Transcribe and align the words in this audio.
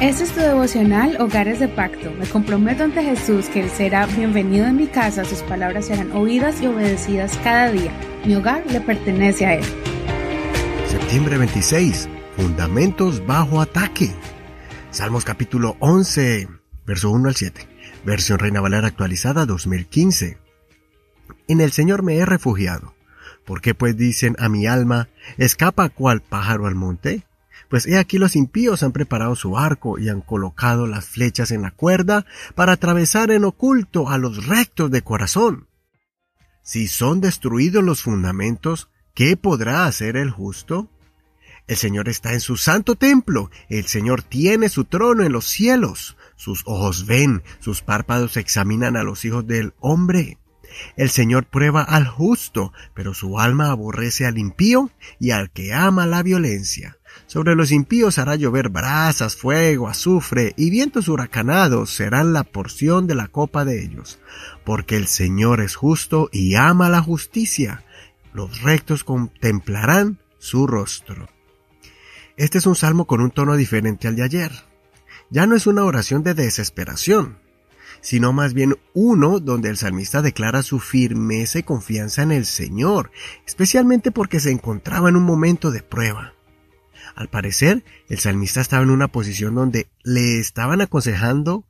Este 0.00 0.24
es 0.24 0.32
tu 0.34 0.40
devocional 0.40 1.16
Hogares 1.22 1.58
de 1.58 1.68
Pacto. 1.68 2.12
Me 2.18 2.26
comprometo 2.26 2.84
ante 2.84 3.02
Jesús 3.02 3.46
que 3.46 3.60
Él 3.60 3.70
será 3.70 4.04
bienvenido 4.04 4.66
en 4.66 4.76
mi 4.76 4.88
casa, 4.88 5.24
sus 5.24 5.40
palabras 5.40 5.86
serán 5.86 6.12
oídas 6.12 6.60
y 6.60 6.66
obedecidas 6.66 7.34
cada 7.42 7.72
día. 7.72 7.90
Mi 8.26 8.34
hogar 8.34 8.62
le 8.70 8.82
pertenece 8.82 9.46
a 9.46 9.54
Él. 9.54 9.64
Septiembre 10.86 11.38
26. 11.38 12.10
Fundamentos 12.36 13.26
bajo 13.26 13.62
ataque. 13.62 14.12
Salmos 14.90 15.24
capítulo 15.24 15.76
11, 15.80 16.46
verso 16.86 17.10
1 17.10 17.30
al 17.30 17.34
7. 17.34 17.66
Versión 18.04 18.38
Reina 18.38 18.60
Valera 18.60 18.88
actualizada 18.88 19.46
2015. 19.46 20.36
En 21.48 21.62
el 21.62 21.72
Señor 21.72 22.02
me 22.02 22.16
he 22.16 22.26
refugiado. 22.26 22.94
¿Por 23.46 23.62
qué 23.62 23.72
pues 23.72 23.96
dicen 23.96 24.36
a 24.38 24.50
mi 24.50 24.66
alma, 24.66 25.08
escapa 25.38 25.88
cual 25.88 26.20
pájaro 26.20 26.66
al 26.66 26.74
monte? 26.74 27.24
Pues 27.68 27.86
he 27.86 27.98
aquí 27.98 28.18
los 28.18 28.36
impíos 28.36 28.82
han 28.82 28.92
preparado 28.92 29.34
su 29.36 29.58
arco 29.58 29.98
y 29.98 30.08
han 30.08 30.20
colocado 30.20 30.86
las 30.86 31.06
flechas 31.06 31.50
en 31.50 31.62
la 31.62 31.70
cuerda 31.70 32.26
para 32.54 32.72
atravesar 32.72 33.30
en 33.30 33.44
oculto 33.44 34.08
a 34.08 34.18
los 34.18 34.46
rectos 34.46 34.90
de 34.90 35.02
corazón. 35.02 35.68
Si 36.62 36.88
son 36.88 37.20
destruidos 37.20 37.84
los 37.84 38.02
fundamentos, 38.02 38.88
¿qué 39.14 39.36
podrá 39.36 39.86
hacer 39.86 40.16
el 40.16 40.30
justo? 40.30 40.90
El 41.66 41.76
Señor 41.76 42.08
está 42.08 42.32
en 42.32 42.40
su 42.40 42.56
santo 42.56 42.94
templo, 42.94 43.50
el 43.68 43.86
Señor 43.86 44.22
tiene 44.22 44.68
su 44.68 44.84
trono 44.84 45.24
en 45.24 45.32
los 45.32 45.46
cielos, 45.46 46.16
sus 46.36 46.62
ojos 46.64 47.06
ven, 47.06 47.42
sus 47.58 47.82
párpados 47.82 48.36
examinan 48.36 48.96
a 48.96 49.02
los 49.02 49.24
hijos 49.24 49.46
del 49.46 49.74
hombre. 49.80 50.38
El 50.96 51.10
Señor 51.10 51.46
prueba 51.46 51.82
al 51.82 52.06
justo, 52.06 52.72
pero 52.94 53.14
su 53.14 53.40
alma 53.40 53.70
aborrece 53.70 54.26
al 54.26 54.38
impío 54.38 54.90
y 55.18 55.30
al 55.30 55.50
que 55.50 55.72
ama 55.72 56.06
la 56.06 56.22
violencia. 56.22 56.98
Sobre 57.26 57.56
los 57.56 57.72
impíos 57.72 58.18
hará 58.18 58.36
llover 58.36 58.68
brasas, 58.68 59.36
fuego, 59.36 59.88
azufre 59.88 60.54
y 60.56 60.70
vientos 60.70 61.08
huracanados 61.08 61.90
serán 61.90 62.32
la 62.32 62.44
porción 62.44 63.06
de 63.06 63.14
la 63.14 63.28
copa 63.28 63.64
de 63.64 63.82
ellos. 63.82 64.18
Porque 64.64 64.96
el 64.96 65.06
Señor 65.06 65.60
es 65.60 65.74
justo 65.74 66.28
y 66.32 66.54
ama 66.54 66.88
la 66.88 67.02
justicia. 67.02 67.84
Los 68.32 68.62
rectos 68.62 69.02
contemplarán 69.02 70.18
su 70.38 70.66
rostro. 70.66 71.28
Este 72.36 72.58
es 72.58 72.66
un 72.66 72.76
salmo 72.76 73.06
con 73.06 73.20
un 73.20 73.30
tono 73.30 73.56
diferente 73.56 74.08
al 74.08 74.16
de 74.16 74.22
ayer. 74.22 74.52
Ya 75.30 75.46
no 75.46 75.56
es 75.56 75.66
una 75.66 75.84
oración 75.84 76.22
de 76.22 76.34
desesperación, 76.34 77.38
sino 78.00 78.32
más 78.32 78.54
bien 78.54 78.76
uno 78.94 79.40
donde 79.40 79.68
el 79.68 79.76
salmista 79.76 80.22
declara 80.22 80.62
su 80.62 80.78
firmeza 80.78 81.58
y 81.58 81.62
confianza 81.64 82.22
en 82.22 82.30
el 82.30 82.46
Señor, 82.46 83.10
especialmente 83.46 84.12
porque 84.12 84.38
se 84.38 84.52
encontraba 84.52 85.08
en 85.08 85.16
un 85.16 85.24
momento 85.24 85.70
de 85.70 85.82
prueba. 85.82 86.35
Al 87.14 87.28
parecer, 87.28 87.84
el 88.08 88.18
salmista 88.18 88.60
estaba 88.60 88.82
en 88.82 88.90
una 88.90 89.08
posición 89.08 89.54
donde 89.54 89.88
le 90.02 90.38
estaban 90.38 90.80
aconsejando 90.80 91.64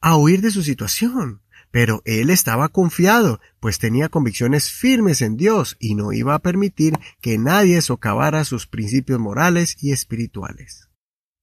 a 0.00 0.16
huir 0.16 0.40
de 0.40 0.50
su 0.50 0.62
situación, 0.62 1.42
pero 1.70 2.02
él 2.04 2.30
estaba 2.30 2.68
confiado, 2.68 3.40
pues 3.60 3.78
tenía 3.78 4.08
convicciones 4.08 4.70
firmes 4.70 5.20
en 5.22 5.36
Dios 5.36 5.76
y 5.78 5.94
no 5.94 6.12
iba 6.12 6.34
a 6.34 6.38
permitir 6.38 6.98
que 7.20 7.38
nadie 7.38 7.82
socavara 7.82 8.44
sus 8.44 8.66
principios 8.66 9.20
morales 9.20 9.76
y 9.80 9.92
espirituales. 9.92 10.88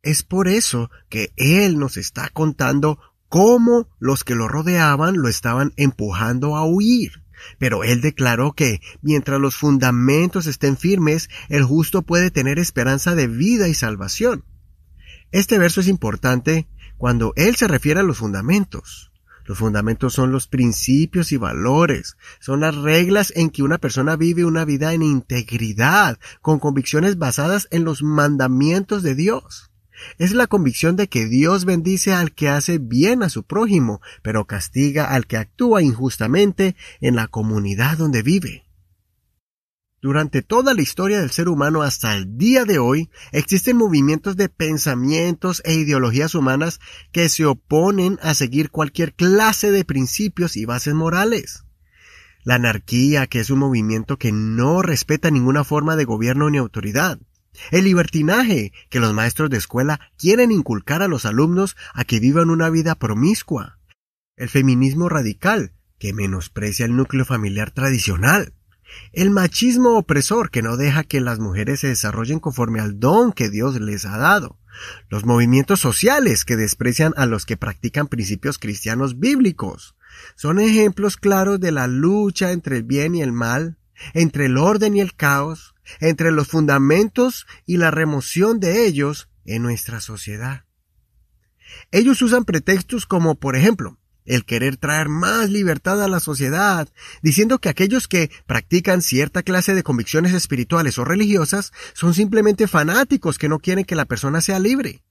Es 0.02 0.24
por 0.24 0.48
eso 0.48 0.90
que 1.10 1.32
él 1.36 1.80
nos 1.80 1.98
está 1.98 2.30
contando 2.30 3.00
cómo 3.28 3.90
los 4.00 4.24
que 4.24 4.36
lo 4.36 4.48
rodeaban 4.48 5.18
lo 5.18 5.28
estaban 5.28 5.74
empujando 5.78 6.56
a 6.56 6.66
huir. 6.66 7.25
Pero 7.58 7.84
él 7.84 8.02
declaró 8.02 8.54
que, 8.54 8.82
mientras 9.02 9.40
los 9.40 9.56
fundamentos 9.56 10.48
estén 10.48 10.78
firmes, 10.78 11.30
el 11.50 11.64
justo 11.64 12.02
puede 12.02 12.32
tener 12.32 12.60
esperanza 12.60 13.16
de 13.16 13.28
vida 13.28 13.68
y 13.68 13.74
salvación. 13.74 14.44
Este 15.32 15.58
verso 15.58 15.82
es 15.82 15.88
importante 15.88 16.68
cuando 16.98 17.34
él 17.36 17.56
se 17.56 17.68
refiere 17.68 18.00
a 18.00 18.04
los 18.04 18.18
fundamentos. 18.18 19.12
Los 19.46 19.60
fundamentos 19.60 20.14
son 20.14 20.32
los 20.32 20.48
principios 20.48 21.32
y 21.32 21.38
valores, 21.38 22.18
son 22.40 22.62
las 22.62 22.76
reglas 22.76 23.32
en 23.36 23.52
que 23.52 23.62
una 23.62 23.78
persona 23.78 24.16
vive 24.16 24.44
una 24.44 24.66
vida 24.66 24.94
en 24.94 25.04
integridad, 25.04 26.18
con 26.42 26.58
convicciones 26.58 27.20
basadas 27.20 27.68
en 27.70 27.84
los 27.84 28.02
mandamientos 28.02 29.04
de 29.04 29.14
Dios. 29.14 29.70
Es 30.18 30.34
la 30.34 30.48
convicción 30.48 30.96
de 30.96 31.08
que 31.08 31.26
Dios 31.26 31.66
bendice 31.66 32.14
al 32.14 32.34
que 32.34 32.50
hace 32.50 32.78
bien 32.78 33.24
a 33.24 33.30
su 33.30 33.44
prójimo, 33.44 34.02
pero 34.22 34.46
castiga 34.46 35.06
al 35.06 35.28
que 35.28 35.38
actúa 35.38 35.82
injustamente 35.82 36.76
en 37.02 37.16
la 37.16 37.28
comunidad 37.28 37.98
donde 37.98 38.22
vive. 38.22 38.66
Durante 40.06 40.44
toda 40.44 40.76
la 40.76 40.84
historia 40.84 41.20
del 41.20 41.32
ser 41.32 41.50
humano 41.50 41.82
hasta 41.82 42.16
el 42.16 42.38
día 42.38 42.64
de 42.64 42.78
hoy, 42.78 43.10
existen 43.32 43.76
movimientos 43.76 44.38
de 44.38 44.50
pensamientos 44.50 45.64
e 45.66 45.74
ideologías 45.74 46.36
humanas 46.36 46.80
que 47.12 47.28
se 47.28 47.44
oponen 47.46 48.20
a 48.22 48.36
seguir 48.36 48.70
cualquier 48.70 49.16
clase 49.16 49.72
de 49.72 49.84
principios 49.84 50.58
y 50.58 50.66
bases 50.66 50.94
morales. 50.94 51.64
La 52.44 52.54
anarquía, 52.54 53.26
que 53.26 53.40
es 53.40 53.50
un 53.50 53.58
movimiento 53.58 54.18
que 54.18 54.32
no 54.32 54.84
respeta 54.84 55.32
ninguna 55.32 55.64
forma 55.64 55.96
de 55.96 56.06
gobierno 56.06 56.52
ni 56.52 56.60
autoridad. 56.60 57.18
El 57.72 57.86
libertinaje, 57.86 58.74
que 58.90 59.00
los 59.00 59.14
maestros 59.14 59.50
de 59.50 59.58
escuela 59.58 60.00
quieren 60.18 60.52
inculcar 60.52 61.02
a 61.02 61.08
los 61.08 61.26
alumnos 61.26 61.76
a 61.94 62.04
que 62.04 62.20
vivan 62.20 62.50
una 62.50 62.70
vida 62.70 62.96
promiscua. 62.96 63.80
El 64.36 64.50
feminismo 64.50 65.10
radical, 65.10 65.74
que 65.98 66.14
menosprecia 66.14 66.86
el 66.86 66.96
núcleo 66.96 67.26
familiar 67.26 67.72
tradicional. 67.72 68.54
El 69.12 69.32
machismo 69.32 69.98
opresor, 69.98 70.52
que 70.52 70.62
no 70.62 70.78
deja 70.78 71.04
que 71.04 71.22
las 71.22 71.40
mujeres 71.40 71.82
se 71.82 71.88
desarrollen 71.88 72.40
conforme 72.40 72.80
al 72.80 73.00
don 73.00 73.34
que 73.34 73.50
Dios 73.50 73.80
les 73.80 74.06
ha 74.06 74.18
dado. 74.18 74.60
Los 75.10 75.26
movimientos 75.26 75.80
sociales, 75.80 76.46
que 76.46 76.58
desprecian 76.58 77.14
a 77.18 77.26
los 77.26 77.46
que 77.46 77.58
practican 77.58 78.08
principios 78.08 78.58
cristianos 78.58 79.20
bíblicos. 79.20 79.96
Son 80.36 80.60
ejemplos 80.60 81.18
claros 81.18 81.60
de 81.60 81.72
la 81.72 81.88
lucha 81.88 82.52
entre 82.52 82.78
el 82.78 82.84
bien 82.84 83.16
y 83.16 83.22
el 83.22 83.32
mal, 83.32 83.78
entre 84.14 84.46
el 84.46 84.58
orden 84.58 84.96
y 84.96 85.02
el 85.02 85.16
caos, 85.16 85.75
entre 86.00 86.32
los 86.32 86.48
fundamentos 86.48 87.46
y 87.66 87.78
la 87.78 87.92
remoción 87.92 88.60
de 88.60 88.86
ellos 88.86 89.30
en 89.46 89.64
nuestra 89.64 90.02
sociedad. 90.02 90.66
Ellos 91.92 92.22
usan 92.22 92.46
pretextos 92.46 93.06
como, 93.06 93.36
por 93.36 93.56
ejemplo, 93.56 93.98
el 94.26 94.44
querer 94.46 94.78
traer 94.78 95.08
más 95.08 95.50
libertad 95.50 96.04
a 96.04 96.08
la 96.08 96.20
sociedad, 96.20 96.90
diciendo 97.22 97.60
que 97.60 97.70
aquellos 97.70 98.08
que 98.08 98.32
practican 98.48 99.02
cierta 99.02 99.44
clase 99.44 99.76
de 99.76 99.84
convicciones 99.84 100.34
espirituales 100.34 100.98
o 100.98 101.06
religiosas 101.06 101.72
son 101.94 102.14
simplemente 102.14 102.68
fanáticos 102.68 103.38
que 103.38 103.50
no 103.50 103.60
quieren 103.60 103.86
que 103.86 103.96
la 103.96 104.06
persona 104.06 104.42
sea 104.42 104.60
libre. 104.60 105.04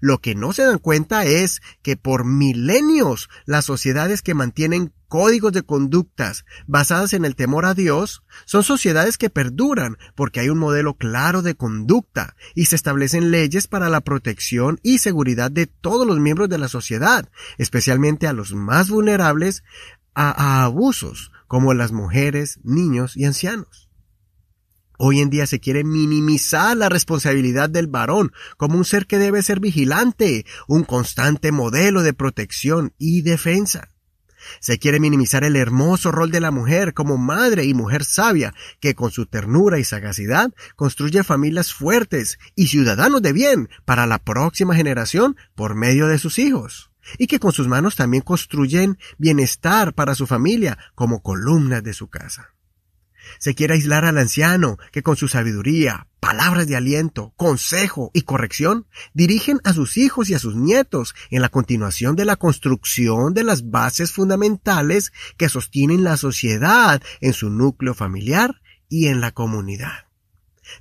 Lo 0.00 0.18
que 0.18 0.34
no 0.34 0.52
se 0.52 0.64
dan 0.64 0.78
cuenta 0.78 1.24
es 1.24 1.62
que 1.82 1.96
por 1.96 2.24
milenios 2.24 3.28
las 3.44 3.64
sociedades 3.64 4.20
que 4.20 4.34
mantienen 4.34 4.92
códigos 5.08 5.52
de 5.52 5.62
conductas 5.62 6.44
basadas 6.66 7.12
en 7.12 7.24
el 7.24 7.36
temor 7.36 7.64
a 7.64 7.74
Dios 7.74 8.22
son 8.44 8.62
sociedades 8.62 9.18
que 9.18 9.30
perduran 9.30 9.96
porque 10.14 10.40
hay 10.40 10.48
un 10.48 10.58
modelo 10.58 10.94
claro 10.94 11.42
de 11.42 11.54
conducta 11.54 12.36
y 12.54 12.66
se 12.66 12.76
establecen 12.76 13.30
leyes 13.30 13.66
para 13.66 13.88
la 13.88 14.00
protección 14.00 14.78
y 14.82 14.98
seguridad 14.98 15.50
de 15.50 15.66
todos 15.66 16.06
los 16.06 16.18
miembros 16.18 16.48
de 16.48 16.58
la 16.58 16.68
sociedad, 16.68 17.30
especialmente 17.58 18.26
a 18.26 18.32
los 18.32 18.54
más 18.54 18.90
vulnerables 18.90 19.64
a, 20.14 20.30
a 20.30 20.64
abusos 20.64 21.32
como 21.46 21.74
las 21.74 21.92
mujeres, 21.92 22.60
niños 22.64 23.16
y 23.16 23.24
ancianos. 23.24 23.86
Hoy 24.98 25.20
en 25.20 25.28
día 25.28 25.46
se 25.46 25.60
quiere 25.60 25.84
minimizar 25.84 26.76
la 26.76 26.88
responsabilidad 26.88 27.68
del 27.68 27.86
varón 27.86 28.32
como 28.56 28.78
un 28.78 28.84
ser 28.84 29.06
que 29.06 29.18
debe 29.18 29.42
ser 29.42 29.60
vigilante, 29.60 30.46
un 30.68 30.84
constante 30.84 31.52
modelo 31.52 32.02
de 32.02 32.14
protección 32.14 32.94
y 32.98 33.20
defensa. 33.20 33.90
Se 34.60 34.78
quiere 34.78 35.00
minimizar 35.00 35.44
el 35.44 35.56
hermoso 35.56 36.12
rol 36.12 36.30
de 36.30 36.40
la 36.40 36.50
mujer 36.50 36.94
como 36.94 37.16
madre 37.16 37.64
y 37.64 37.74
mujer 37.74 38.04
sabia, 38.04 38.54
que 38.80 38.94
con 38.94 39.10
su 39.10 39.26
ternura 39.26 39.78
y 39.78 39.84
sagacidad 39.84 40.52
construye 40.74 41.24
familias 41.24 41.72
fuertes 41.72 42.38
y 42.54 42.68
ciudadanos 42.68 43.22
de 43.22 43.32
bien 43.32 43.68
para 43.84 44.06
la 44.06 44.18
próxima 44.18 44.74
generación 44.74 45.36
por 45.54 45.74
medio 45.74 46.06
de 46.08 46.18
sus 46.18 46.38
hijos, 46.38 46.90
y 47.18 47.26
que 47.26 47.38
con 47.38 47.52
sus 47.52 47.68
manos 47.68 47.96
también 47.96 48.22
construyen 48.22 48.98
bienestar 49.18 49.94
para 49.94 50.14
su 50.14 50.26
familia 50.26 50.78
como 50.94 51.22
columnas 51.22 51.82
de 51.82 51.94
su 51.94 52.08
casa. 52.08 52.55
Se 53.38 53.54
quiere 53.54 53.74
aislar 53.74 54.04
al 54.04 54.18
anciano 54.18 54.78
que 54.92 55.02
con 55.02 55.16
su 55.16 55.28
sabiduría, 55.28 56.06
palabras 56.20 56.66
de 56.66 56.76
aliento, 56.76 57.32
consejo 57.36 58.10
y 58.12 58.22
corrección 58.22 58.86
dirigen 59.14 59.60
a 59.64 59.72
sus 59.72 59.96
hijos 59.96 60.28
y 60.28 60.34
a 60.34 60.38
sus 60.38 60.56
nietos 60.56 61.14
en 61.30 61.42
la 61.42 61.48
continuación 61.48 62.16
de 62.16 62.24
la 62.24 62.36
construcción 62.36 63.34
de 63.34 63.44
las 63.44 63.70
bases 63.70 64.12
fundamentales 64.12 65.12
que 65.36 65.48
sostienen 65.48 66.04
la 66.04 66.16
sociedad 66.16 67.02
en 67.20 67.32
su 67.32 67.50
núcleo 67.50 67.94
familiar 67.94 68.60
y 68.88 69.06
en 69.06 69.20
la 69.20 69.32
comunidad. 69.32 70.05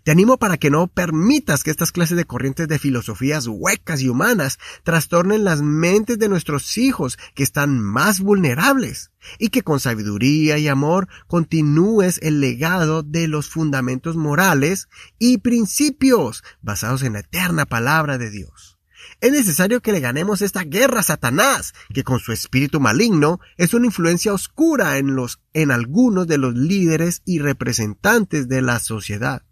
Te 0.04 0.12
animo 0.12 0.38
para 0.38 0.58
que 0.58 0.70
no 0.70 0.88
permitas 0.88 1.64
que 1.64 1.72
estas 1.72 1.92
clases 1.92 2.18
de 2.18 2.26
corrientes 2.26 2.68
de 2.68 2.80
filosofías 2.80 3.48
huecas 3.48 4.02
y 4.02 4.10
humanas 4.10 4.60
trastornen 4.84 5.44
las 5.44 5.62
mentes 5.62 6.20
de 6.20 6.30
nuestros 6.30 6.78
hijos 6.78 7.18
que 7.34 7.44
están 7.44 7.80
más 7.80 8.20
vulnerables 8.20 9.12
y 9.40 9.50
que 9.50 9.64
con 9.64 9.80
sabiduría 9.80 10.58
y 10.58 10.68
amor 10.68 11.08
continúes 11.28 12.20
el 12.22 12.40
legado 12.40 13.04
de 13.04 13.28
los 13.28 13.50
fundamentos 13.50 14.16
morales 14.16 14.88
y 15.20 15.40
principios 15.40 16.44
basados 16.62 17.04
en 17.04 17.14
la 17.14 17.20
eterna 17.20 17.66
palabra 17.66 18.18
de 18.18 18.30
Dios. 18.30 18.76
Es 19.22 19.32
necesario 19.32 19.82
que 19.82 19.92
le 19.92 20.00
ganemos 20.00 20.42
esta 20.42 20.64
guerra 20.64 21.02
a 21.02 21.04
Satanás, 21.04 21.74
que 21.94 22.04
con 22.04 22.20
su 22.20 22.32
espíritu 22.32 22.80
maligno 22.80 23.40
es 23.58 23.74
una 23.74 23.86
influencia 23.86 24.34
oscura 24.34 24.98
en 24.98 25.16
los 25.16 25.40
en 25.54 25.72
algunos 25.72 26.28
de 26.28 26.38
los 26.38 26.56
líderes 26.56 27.22
y 27.26 27.40
representantes 27.40 28.48
de 28.48 28.62
la 28.62 28.80
sociedad. 28.80 29.44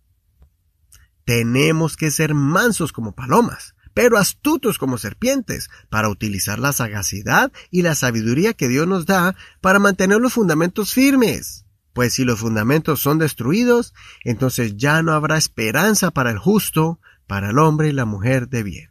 Tenemos 1.25 1.97
que 1.97 2.11
ser 2.11 2.33
mansos 2.33 2.91
como 2.91 3.13
palomas, 3.13 3.75
pero 3.93 4.17
astutos 4.17 4.77
como 4.77 4.97
serpientes, 4.97 5.69
para 5.89 6.09
utilizar 6.09 6.59
la 6.59 6.73
sagacidad 6.73 7.51
y 7.71 7.81
la 7.81 7.95
sabiduría 7.95 8.53
que 8.53 8.67
Dios 8.67 8.87
nos 8.87 9.05
da 9.05 9.35
para 9.61 9.79
mantener 9.79 10.19
los 10.19 10.33
fundamentos 10.33 10.93
firmes. 10.93 11.65
Pues 11.93 12.13
si 12.13 12.25
los 12.25 12.39
fundamentos 12.39 12.99
son 12.99 13.19
destruidos, 13.19 13.93
entonces 14.23 14.75
ya 14.77 15.03
no 15.03 15.13
habrá 15.13 15.37
esperanza 15.37 16.11
para 16.11 16.31
el 16.31 16.39
justo, 16.39 16.99
para 17.27 17.51
el 17.51 17.59
hombre 17.59 17.89
y 17.89 17.93
la 17.93 18.05
mujer 18.05 18.49
de 18.49 18.63
bien. 18.63 18.89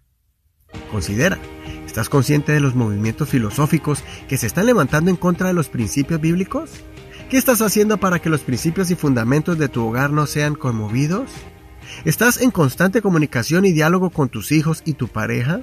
Considera, 0.90 1.38
¿estás 1.85 2.08
consciente 2.08 2.52
de 2.52 2.61
los 2.61 2.75
movimientos 2.75 3.28
filosóficos 3.28 4.05
que 4.28 4.38
se 4.38 4.46
están 4.46 4.67
levantando 4.67 5.11
en 5.11 5.17
contra 5.17 5.49
de 5.49 5.55
los 5.55 5.69
principios 5.69 6.20
bíblicos? 6.20 6.70
¿Qué 7.28 7.38
estás 7.38 7.61
haciendo 7.61 7.99
para 7.99 8.20
que 8.20 8.31
los 8.31 8.43
principios 8.43 8.90
y 8.90 8.94
fundamentos 8.94 9.58
de 9.58 9.69
tu 9.69 9.87
hogar 9.87 10.11
no 10.11 10.26
sean 10.26 10.55
conmovidos? 10.55 11.31
¿Estás 12.05 12.41
en 12.41 12.50
constante 12.50 13.03
comunicación 13.03 13.65
y 13.65 13.73
diálogo 13.73 14.11
con 14.11 14.29
tus 14.29 14.53
hijos 14.53 14.83
y 14.85 14.94
tu 14.94 15.09
pareja? 15.09 15.62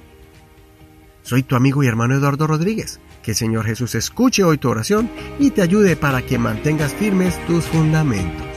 Soy 1.22 1.44
tu 1.44 1.56
amigo 1.56 1.84
y 1.84 1.88
hermano 1.88 2.16
Eduardo 2.16 2.48
Rodríguez. 2.48 3.00
Que 3.24 3.32
el 3.32 3.38
Señor 3.38 3.66
Jesús 3.66 3.96
escuche 3.96 4.44
hoy 4.44 4.58
tu 4.58 4.70
oración 4.70 5.10
y 5.38 5.52
te 5.52 5.62
ayude 5.62 5.96
para 5.96 6.22
que 6.22 6.40
mantengas 6.40 6.94
firmes 6.94 7.36
tus 7.46 7.66
fundamentos. 7.66 8.49